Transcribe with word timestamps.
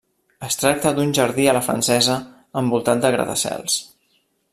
Es 0.45 0.55
tracta 0.61 0.93
d'un 0.99 1.11
jardí 1.17 1.45
a 1.51 1.53
la 1.57 1.61
francesa 1.67 2.15
envoltat 2.63 3.05
de 3.05 3.13
gratacels. 3.17 3.77